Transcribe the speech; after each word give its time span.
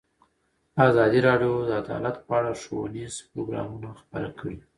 ازادي 0.87 1.19
راډیو 1.27 1.53
د 1.67 1.71
عدالت 1.81 2.15
په 2.25 2.31
اړه 2.39 2.51
ښوونیز 2.61 3.13
پروګرامونه 3.31 3.89
خپاره 4.01 4.29
کړي. 4.39 4.57